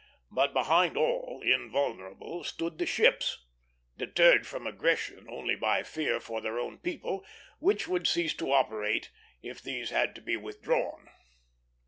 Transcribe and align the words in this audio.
But 0.31 0.51
behind 0.51 0.97
all, 0.97 1.41
invulnerable, 1.45 2.43
stood 2.43 2.79
the 2.79 2.87
ships, 2.87 3.45
deterred 3.97 4.47
from 4.47 4.65
aggression 4.65 5.27
only 5.29 5.55
by 5.55 5.83
fear 5.83 6.19
for 6.19 6.41
their 6.41 6.57
own 6.57 6.79
people, 6.79 7.23
which 7.59 7.87
would 7.87 8.07
cease 8.07 8.33
to 8.37 8.51
operate 8.51 9.11
if 9.43 9.61
these 9.61 9.91
had 9.91 10.15
to 10.15 10.21
be 10.21 10.37
withdrawn. 10.37 11.07